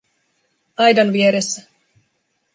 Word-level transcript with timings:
Aidan 0.77 1.13
vieressä. 1.13 1.61